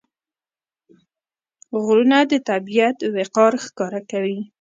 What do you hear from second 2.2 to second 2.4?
د